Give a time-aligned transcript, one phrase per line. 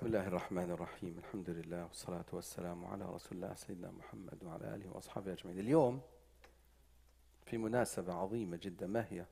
[0.00, 1.18] بسم الله الرحمن الرحيم.
[1.18, 5.58] الحمد لله والصلاة والسلام على رسول الله سيدنا محمد وعلى آله وأصحابه أجمعين.
[5.58, 6.00] اليوم
[7.46, 8.86] في مناسبة عظيمة جدا.
[8.86, 9.26] ما هي؟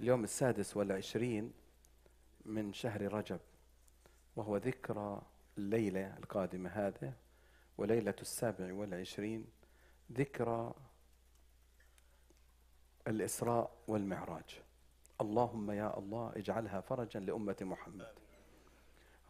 [0.00, 1.52] اليوم السادس والعشرين
[2.44, 3.40] من شهر رجب
[4.36, 5.22] وهو ذكرى
[5.58, 7.12] الليلة القادمة هذه
[7.78, 9.46] وليلة السابع والعشرين
[10.12, 10.74] ذكرى
[13.06, 14.60] الإسراء والمعراج.
[15.20, 18.23] اللهم يا الله اجعلها فرجا لأمة محمد.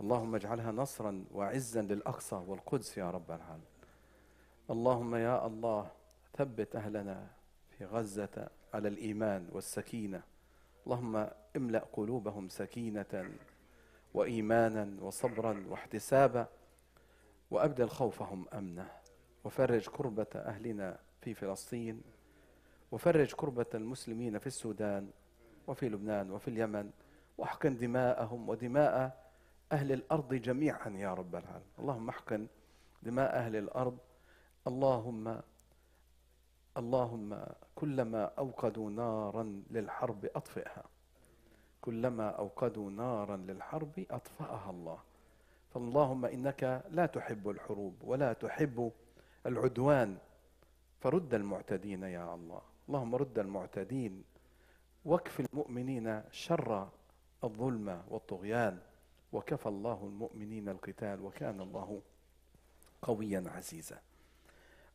[0.01, 3.66] اللهم اجعلها نصرا وعزا للأقصى والقدس يا رب العالمين.
[4.70, 5.91] اللهم يا الله
[6.37, 7.27] ثبت أهلنا
[7.70, 10.23] في غزة على الإيمان والسكينة.
[10.87, 13.30] اللهم املأ قلوبهم سكينة
[14.15, 16.47] وإيمانا وصبرا واحتسابا
[17.50, 18.87] وأبدل خوفهم أمنا.
[19.45, 22.03] وفرج كربة أهلنا في فلسطين
[22.92, 25.11] وفرج كربة المسلمين في السودان
[25.67, 26.91] وفي لبنان وفي اليمن.
[27.39, 29.23] واحقن دماءهم ودماء
[29.73, 31.73] أهل الأرض جميعا يا رب العالمين.
[31.79, 32.47] اللهم احقن
[33.03, 33.98] دماء أهل الأرض.
[34.67, 35.41] اللهم
[36.77, 40.84] اللهم كلما أوقدوا نارا للحرب أطفئها.
[41.81, 44.98] كلما أوقدوا نارا للحرب أطفأها الله.
[45.75, 48.93] فاللهم إنك لا تحب الحروب ولا تحب
[49.47, 50.19] العدوان.
[51.01, 52.62] فرد المعتدين يا الله.
[52.89, 54.25] اللهم رد المعتدين.
[55.05, 56.89] واكف المؤمنين شر
[57.45, 58.78] الظلم والطغيان.
[59.35, 62.03] وكفى الله المؤمنين القتال وكان الله
[63.03, 64.01] قويا عزيزا.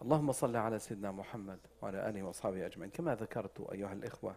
[0.02, 2.92] اللهم صل على سيدنا محمد وعلى آله وأصحابه أجمعين.
[2.92, 4.36] كما ذكرت أيها الإخوة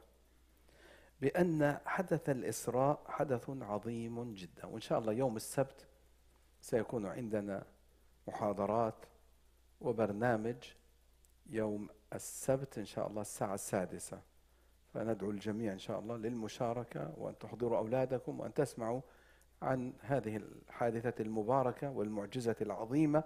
[1.21, 5.87] بأن حدث الإسراء حدث عظيم جدا وإن شاء الله يوم السبت
[6.61, 7.67] سيكون عندنا
[8.29, 9.07] محاضرات
[9.81, 10.57] وبرنامج
[11.47, 14.21] يوم السبت إن شاء الله الساعة السادسة.
[14.95, 19.01] فندعو الجميع إن شاء الله للمشاركة وأن تحضروا أولادكم وأن تسمعوا
[19.63, 23.23] عن هذه الحادثة المباركة والمعجزة العظيمة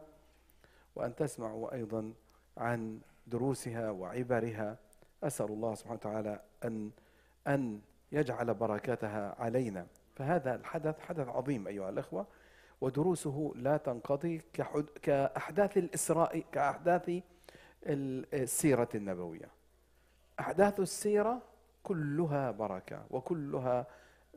[0.96, 2.12] وأن تسمعوا أيضا
[2.56, 4.78] عن دروسها وعبرها.
[5.22, 6.90] أسأل الله سبحانه وتعالى أن
[7.46, 7.80] أن
[8.12, 9.86] يجعل بركاتها علينا.
[10.14, 12.26] فهذا الحدث حدث عظيم أيها الأخوة
[12.80, 14.42] ودروسه لا تنقضي
[15.02, 17.10] كأحداث الإسراء كأحداث
[17.86, 19.48] السيرة النبوية.
[20.40, 21.42] أحداث السيرة
[21.82, 23.86] كلها بركة وكلها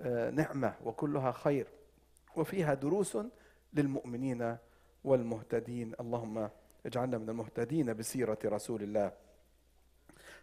[0.02, 1.68] آه، نعمة وكلها خير.
[2.36, 3.18] وفيها دروس
[3.74, 4.58] للمؤمنين
[5.04, 5.94] والمهتدين.
[6.00, 6.50] اللهم
[6.86, 9.12] اجعلنا من المهتدين بسيرة رسول الله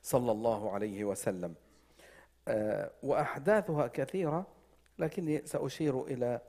[0.02, 1.54] صلى الله عليه وسلم.
[2.48, 4.46] آه، وأحداثها كثيرة
[4.98, 6.40] لكني سأشير إلى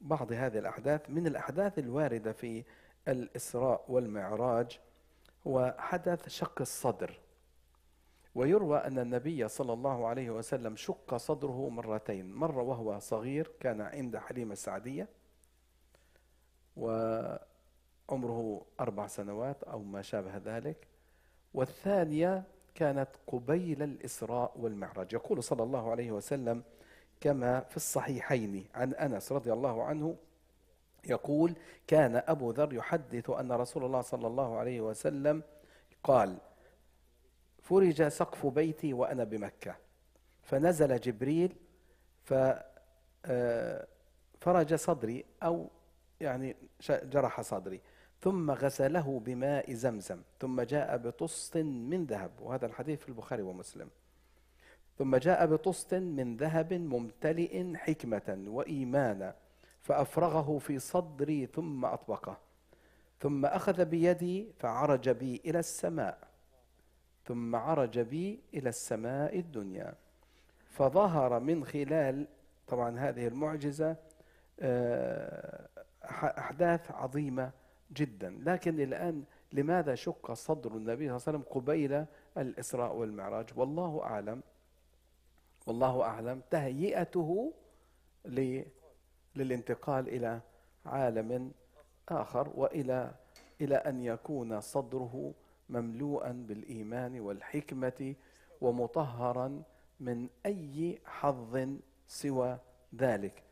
[0.00, 1.10] بعض هذه الأحداث.
[1.10, 2.64] من الأحداث الواردة في
[3.08, 4.80] الإسراء والمعراج
[5.46, 7.21] هو حدث شق الصدر.
[8.34, 14.16] ويروى أن النبي صلى الله عليه وسلم شق صدره مرتين مرة وهو صغير كان عند
[14.16, 15.08] حليمة السعدية
[16.76, 20.86] وعمره أربع سنوات أو ما شابه ذلك
[21.54, 22.44] والثانية
[22.74, 25.12] كانت قبيل الإسراء والمعراج.
[25.12, 26.62] يقول صلى الله عليه وسلم
[27.20, 30.16] كما في الصحيحين عن أنس رضي الله عنه
[31.04, 31.54] يقول
[31.86, 35.42] كان أبو ذر يحدث أن رسول الله صلى الله عليه وسلم
[36.04, 36.38] قال
[37.72, 39.76] فرج سقف بيتي وأنا بمكة.
[40.42, 41.56] فنزل جبريل
[42.24, 42.52] ففرج
[43.26, 45.70] آه، صدري أو
[46.20, 46.56] يعني
[46.90, 47.80] جرح صدري.
[48.20, 50.22] ثم غسله بماء زمزم.
[50.40, 52.30] ثم جاء بطست من ذهب.
[52.40, 53.88] وهذا الحديث في البخاري ومسلم.
[54.98, 59.34] ثم جاء بطست من ذهب ممتلئ حكمة وإيمانا
[59.80, 62.38] فأفرغه في صدري ثم أطبقه.
[63.20, 66.31] ثم أخذ بيدي فعرج بي إلى السماء.
[67.24, 69.94] ثم عرج بي إلى السماء الدنيا.
[70.70, 72.26] فظهر من خلال
[72.68, 73.96] طبعا هذه المعجزة
[74.60, 75.68] آه،
[76.38, 77.50] أحداث عظيمة
[77.92, 78.38] جدا.
[78.44, 82.04] لكن الآن لماذا شق صدر النبي صلى الله عليه وسلم قبيل
[82.38, 84.42] الإسراء والمعراج؟ والله أعلم
[85.66, 87.52] والله أعلم تهيئته
[89.36, 90.40] للانتقال إلى
[90.86, 91.52] عالم
[92.08, 93.14] آخر وإلى
[93.60, 95.34] إلى أن يكون صدره
[95.72, 98.14] مملوءا بالإيمان والحكمة
[98.60, 99.62] ومطهرا
[100.00, 101.68] من أي حظ
[102.06, 102.58] سوى
[102.96, 103.42] ذلك.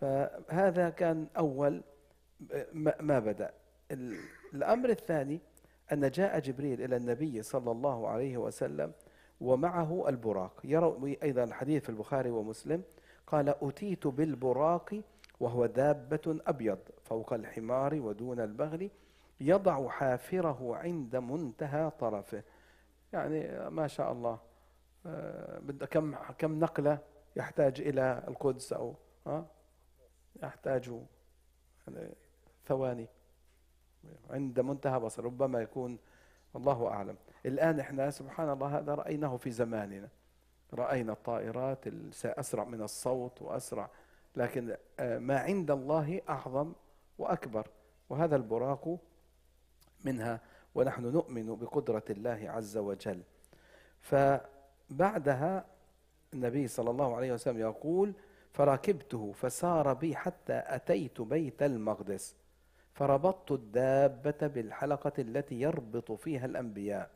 [0.00, 1.82] فهذا كان أول
[3.00, 3.50] ما بدأ.
[4.54, 5.40] الأمر الثاني
[5.92, 8.92] أن جاء جبريل إلى النبي صلى الله عليه وسلم
[9.40, 10.60] ومعه البراق.
[10.64, 12.82] يروي أيضا الحديث في البخاري ومسلم
[13.26, 15.02] قال اتيت بالبراق
[15.40, 18.90] وهو دابة أبيض فوق الحمار ودون البغل
[19.40, 22.42] يضع حافره عند منتهى طرفه.
[23.12, 24.38] يعني ما شاء الله
[25.06, 25.58] آه،
[25.90, 26.98] كم كم نقلة
[27.36, 28.94] يحتاج إلى القدس أو
[29.26, 29.46] ها
[30.42, 30.90] يحتاج
[32.66, 33.08] ثواني
[34.30, 35.98] عند منتهى بصر ربما يكون
[36.56, 37.16] الله أعلم.
[37.46, 40.08] الآن إحنا سبحان الله هذا رأيناه في زماننا.
[40.74, 41.84] رأينا الطائرات
[42.24, 43.90] أسرع من الصوت وأسرع
[44.36, 46.72] لكن آه، ما عند الله أعظم
[47.18, 47.66] وأكبر.
[48.08, 48.98] وهذا البراق
[50.04, 50.40] منها
[50.74, 53.22] ونحن نؤمن بقدرة الله عز وجل.
[54.00, 55.64] فبعدها
[56.34, 58.12] النبي صلى الله عليه وسلم يقول
[58.52, 62.36] فركبته فسار بي حتى أتيت بيت المقدس
[62.94, 67.10] فربطت الدابة بالحلقة التي يربط فيها الأنبياء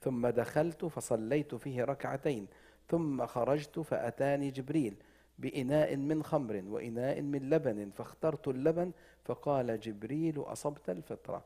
[0.00, 2.46] ثم دخلت فصليت فيه ركعتين
[2.88, 4.96] ثم خرجت فأتاني جبريل
[5.38, 8.92] بإناء من خمر وإناء من لبن فاخترت اللبن
[9.24, 11.44] فقال جبريل أصبت الفطرة؟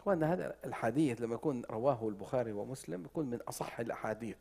[0.00, 4.36] أخوانا هذا الحديث لما يكون رواه البخاري ومسلم يكون من أصح الأحاديث.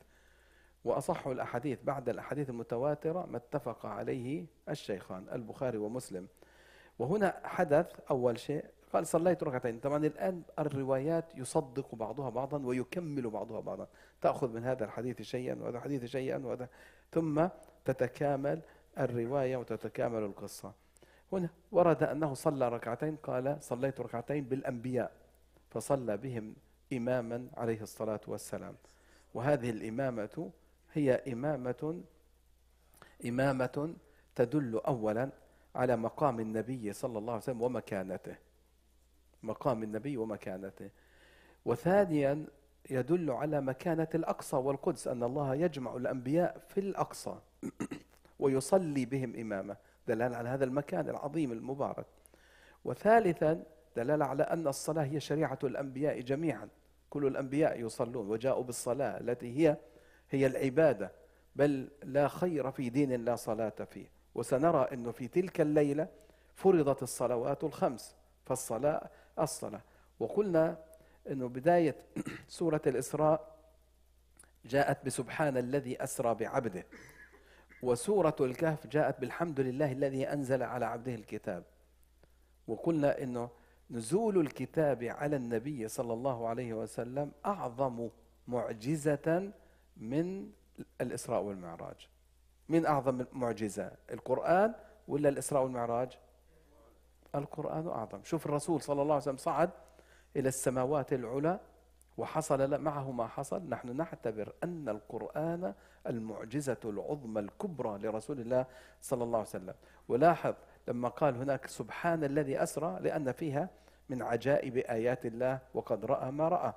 [0.85, 6.27] وأصح الأحاديث بعد الأحاديث المتواترة ما اتفق عليه الشيخان البخاري ومسلم.
[6.99, 9.79] وهنا حدث أول شيء قال صليت ركعتين.
[9.79, 13.87] طبعا الآن الروايات يصدق بعضها بعضا ويكمل بعضها بعضا.
[14.21, 16.69] تأخذ من هذا الحديث شيئا وهذا الحديث شيئا وهذا.
[17.11, 17.47] ثم
[17.85, 18.61] تتكامل
[18.99, 20.73] الرواية وتتكامل القصة.
[21.33, 25.11] هنا ورد أنه صلى ركعتين قال صليت ركعتين بالأنبياء.
[25.69, 26.55] فصلى بهم
[26.93, 28.75] إماما عليه الصلاة والسلام.
[29.33, 30.51] وهذه الإمامة
[30.93, 32.01] هي إمامة
[33.25, 33.93] إمامة
[34.35, 35.29] تدل أولا
[35.75, 38.35] على مقام النبي صلى الله عليه وسلم ومكانته.
[39.43, 40.89] مقام النبي ومكانته.
[41.65, 42.45] وثانيا
[42.89, 47.35] يدل على مكانة الأقصى والقدس أن الله يجمع الأنبياء في الأقصى
[48.39, 49.77] ويصلي بهم إمامة.
[50.07, 52.05] دلالة على هذا المكان العظيم المبارك.
[52.85, 53.63] وثالثا
[54.03, 56.69] دلالة على أن الصلاة هي شريعة الأنبياء جميعا.
[57.09, 59.77] كل الأنبياء يصلون وجاءوا بالصلاة التي هي
[60.29, 61.11] هي العبادة.
[61.55, 64.11] بل لا خير في دين لا صلاة فيه.
[64.35, 66.07] وسنرى أنه في تلك الليلة
[66.55, 68.15] فرضت الصلوات الخمس
[68.45, 69.09] فالصلاة
[69.39, 69.81] الصلاة.
[70.19, 70.77] وقلنا
[71.29, 71.95] أنه بداية
[72.47, 73.55] سورة الإسراء
[74.65, 76.85] جاءت بسبحان الذي أسرى بعبده.
[77.81, 81.63] وسورة الكهف جاءت بالحمد لله الذي أنزل على عبده الكتاب.
[82.67, 83.49] وقلنا أنه
[83.91, 88.09] نزول الكتاب على النبي صلى الله عليه وسلم أعظم
[88.47, 89.51] معجزة
[89.97, 90.51] من
[91.01, 92.09] الإسراء والمعراج.
[92.69, 94.73] من أعظم معجزة القرآن
[95.07, 96.17] ولا الإسراء والمعراج؟
[97.35, 98.23] القرآن أعظم.
[98.23, 99.69] شوف الرسول صلى الله عليه وسلم صعد
[100.35, 101.59] إلى السماوات العلى
[102.17, 103.69] وحصل معه ما حصل.
[103.69, 105.73] نحن نعتبر أن القرآن
[106.07, 108.65] المعجزة العظمى الكبرى لرسول الله
[109.01, 109.73] صلى الله عليه وسلم.
[110.07, 110.53] ولاحظ
[110.89, 113.69] لما قال هناك سبحان الذي أسرى لأن فيها
[114.09, 116.73] من عجائب آيات الله وقد رأى ما رأى.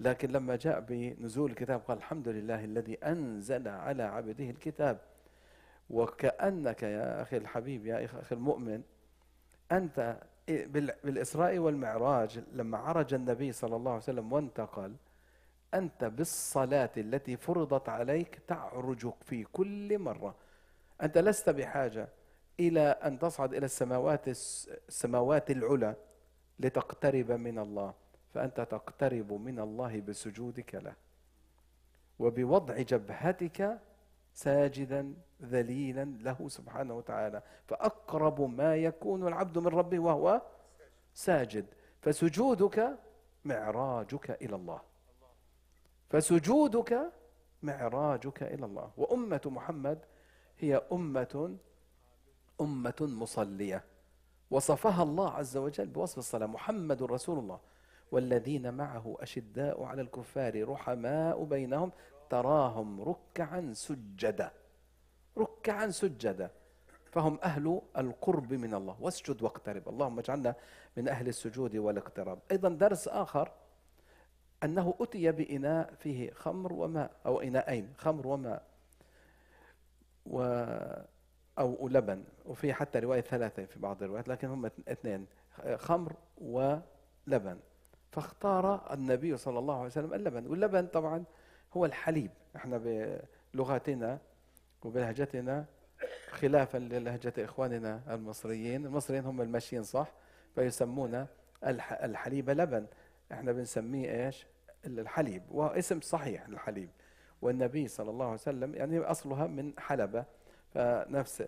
[0.00, 4.98] لكن لما جاء بنزول الكتاب قال الحمد لله الذي أنزل على عبده الكتاب.
[5.90, 8.82] وكأنك يا أخي الحبيب يا أخي المؤمن
[9.72, 10.16] أنت
[11.04, 14.94] بالإسراء والمعراج لما عرج النبي صلى الله عليه وسلم وانتقل
[15.74, 20.34] أنت بالصلاة التي فرضت عليك تعرج في كل مرة.
[21.02, 22.08] أنت لست بحاجة.
[22.60, 25.94] إلى أن تصعد إلى السماوات السماوات العلى
[26.60, 27.94] لتقترب من الله.
[28.34, 30.94] فأنت تقترب من الله بسجودك له.
[32.18, 33.78] وبوضع جبهتك
[34.34, 37.42] ساجدا ذليلا له سبحانه وتعالى.
[37.66, 40.42] فأقرب ما يكون العبد من ربه وهو
[41.14, 41.66] ساجد.
[42.00, 42.98] فسجودك
[43.44, 44.80] معراجك إلى الله.
[46.10, 47.12] فسجودك
[47.62, 48.90] معراجك إلى الله.
[48.96, 49.98] وأمة محمد
[50.58, 51.56] هي أمة
[52.62, 53.84] أمة مصلية.
[54.50, 56.46] وصفها الله عز وجل بوصف الصلاة.
[56.46, 57.60] محمد رسول الله.
[58.12, 61.92] والذين معه أشداء على الكفار رحماء بينهم.
[62.30, 64.50] تراهم ركعا سجدا.
[65.38, 66.50] ركعا سجدا.
[67.10, 68.96] فهم أهل القرب من الله.
[69.00, 69.88] واسجد واقترب.
[69.88, 70.54] اللهم اجعلنا
[70.96, 72.38] من أهل السجود والاقتراب.
[72.50, 73.52] أيضا درس آخر.
[74.64, 78.62] أنه أتي بإناء فيه خمر وماء أو إناءين خمر وماء.
[80.26, 80.38] و
[81.62, 85.26] أو لبن وفي حتى رواية ثلاثة في بعض الروايات لكن هم اثنين
[85.76, 87.58] خمر ولبن.
[88.10, 91.24] فاختار النبي صلى الله عليه وسلم اللبن واللبن طبعا
[91.72, 92.30] هو الحليب.
[92.56, 92.80] إحنا
[93.54, 94.18] بلغتنا
[94.82, 95.64] وبلهجتنا
[96.30, 98.86] خلافا للهجة إخواننا المصريين.
[98.86, 100.12] المصريين هم الماشيين صح؟
[100.54, 101.26] فيسمون
[101.84, 102.86] الحليب لبن.
[103.32, 104.46] إحنا بنسميه إيش؟
[104.86, 105.42] الحليب.
[105.50, 106.90] واسم صحيح للحليب
[107.42, 110.24] والنبي صلى الله عليه وسلم يعني أصلها من حلبة.
[110.74, 111.44] فنفس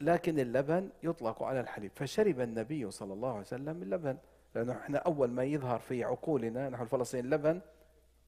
[0.00, 1.90] لكن اللبن يطلق على الحليب.
[1.94, 4.16] فشرب النبي صلى الله عليه وسلم اللبن
[4.54, 7.60] لأنه إحنا أول ما يظهر في عقولنا نحن الفلسطينيين اللبن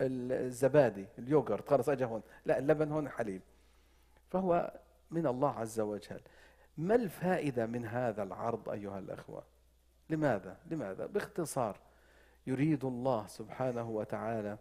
[0.00, 1.68] الزبادي اليوغرت.
[1.68, 3.42] خلاص اجى هون لا اللبن هون حليب.
[4.30, 6.20] فهو من الله عز وجل.
[6.78, 9.42] ما الفائدة من هذا العرض أيها الأخوة؟
[10.10, 11.76] لماذا؟ لماذا؟ باختصار
[12.46, 14.58] يريد الله سبحانه وتعالى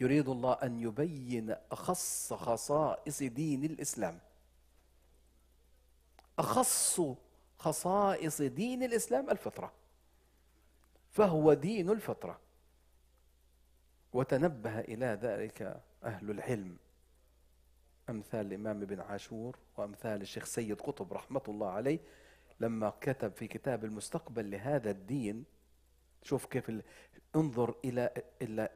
[0.00, 4.18] يريد الله أن يبين أخص خصائص دين الإسلام.
[6.40, 7.00] أخص
[7.58, 9.72] خصائص دين الإسلام الفطرة
[11.10, 12.40] فهو دين الفطرة.
[14.12, 16.76] وتنبه إلى ذلك أهل العلم.
[18.10, 21.98] أمثال الإمام ابن عاشور وأمثال الشيخ سيد قطب رحمة الله عليه
[22.60, 25.44] لما كتب في كتاب المستقبل لهذا الدين
[26.22, 26.72] شوف كيف.
[27.36, 28.10] انظر إلى
[28.42, 28.68] إلى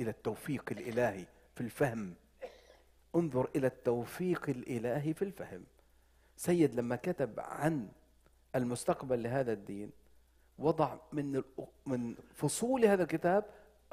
[0.00, 2.14] إلى التوفيق الإلهي في الفهم.
[3.14, 5.64] انظر إلى التوفيق الإلهي في الفهم.
[6.42, 7.88] سيد لما كتب عن
[8.54, 9.90] المستقبل لهذا الدين
[10.58, 11.42] وضع من
[11.86, 13.44] من فصول هذا الكتاب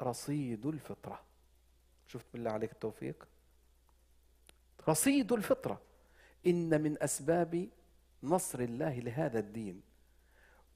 [0.02, 1.20] رصيد الفطرة.
[2.06, 3.28] شفت بالله عليك التوفيق؟
[4.88, 5.80] رصيد الفطرة.
[6.46, 7.68] إن من أسباب
[8.22, 9.82] نصر الله لهذا الدين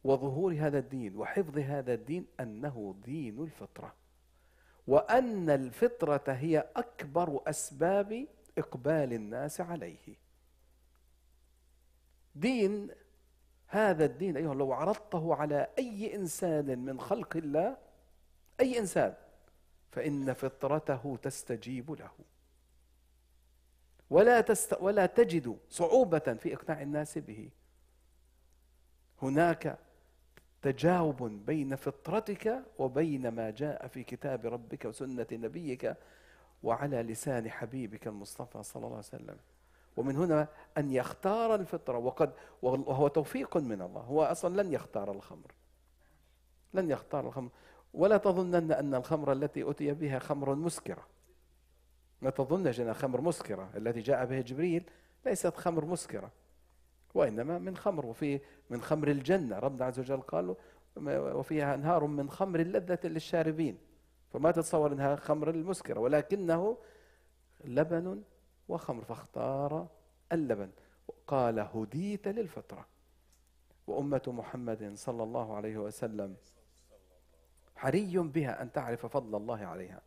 [0.04, 3.94] وظهور هذا الدين وحفظ هذا الدين أنه دين الفطرة
[4.86, 8.26] وأن الفطرة هي أكبر أسباب
[8.58, 10.23] إقبال الناس عليه.
[12.34, 12.90] دين
[13.66, 17.76] هذا الدين أيها لو عرضته على أي إنسان من خلق الله
[18.60, 19.14] أي إنسان
[19.92, 22.10] فإن فطرته تستجيب له.
[24.10, 27.50] ولا تست ولا تجد صعوبة في إقناع الناس به.
[29.22, 29.78] هناك
[30.62, 35.96] تجاوب بين فطرتك وبين ما جاء في كتاب ربك وسنة نبيك
[36.62, 39.36] وعلى لسان حبيبك المصطفى صلى الله عليه وسلم.
[39.96, 40.48] ومن هنا
[40.78, 41.98] أن يختار الفطرة.
[41.98, 44.00] وقد وهو توفيق من الله.
[44.00, 45.52] هو أصلا لن يختار الخمر.
[46.74, 47.50] لن يختار الخمر.
[47.94, 51.06] ولا تظنن أن الخمر التي أتي بها خمر مسكرة.
[52.22, 53.70] لا تظنش أنها خمر مسكرة.
[53.76, 54.90] التي جاء بها جبريل
[55.26, 56.30] ليست خمر مسكرة
[57.14, 58.06] وإنما من خمر.
[58.06, 58.40] وفي
[58.70, 59.58] من خمر الجنة.
[59.58, 60.56] ربنا عز وجل قال
[61.16, 63.78] وفيها أنهار من خمر لذة للشاربين.
[64.32, 66.00] فما تتصور أنها خمر المسكرة.
[66.00, 66.76] ولكنه
[67.64, 68.22] لبن
[68.68, 69.04] وخمر.
[69.04, 69.86] فاختار
[70.32, 70.70] اللبن
[71.26, 72.86] قال هديت للفطرة.
[73.86, 76.36] وأمة محمد صلى الله عليه وسلم
[77.76, 80.00] حري بها أن تعرف فضل الله عليها.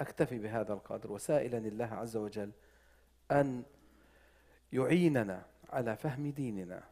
[0.00, 2.50] أكتفي بهذا القدر وسائلا الله عز وجل
[3.30, 3.62] أن
[4.72, 6.82] يعيننا على فهم ديننا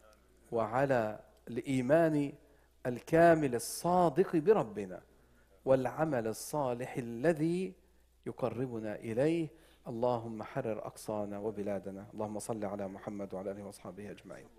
[0.52, 2.32] وعلى الإيمان
[2.86, 5.02] الكامل الصادق بربنا
[5.64, 7.74] والعمل الصالح الذي
[8.26, 9.48] يقربنا إليه
[9.88, 12.06] اللهم حرر أقصانا وبلادنا.
[12.14, 14.57] اللهم صل على محمد وعلى آله وأصحابه أجمعين.